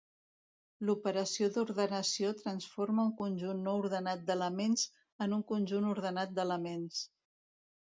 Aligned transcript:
L'operació 0.89 1.49
d'ordenació 1.57 2.31
transforma 2.39 3.05
un 3.11 3.13
conjunt 3.21 3.61
no 3.69 3.75
ordenat 3.83 4.25
d'elements 4.31 4.89
en 5.27 5.39
un 5.39 5.47
conjunt 5.55 5.89
ordenat 5.93 6.37
d'elements. 6.41 7.07